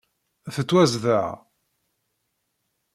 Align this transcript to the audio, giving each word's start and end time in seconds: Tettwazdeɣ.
Tettwazdeɣ. 0.53 1.27